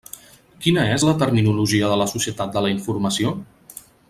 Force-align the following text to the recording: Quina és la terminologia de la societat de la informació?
Quina 0.63 0.85
és 0.93 1.05
la 1.09 1.13
terminologia 1.25 1.93
de 1.93 2.01
la 2.05 2.09
societat 2.15 2.57
de 2.59 2.65
la 2.67 2.73
informació? 2.79 3.37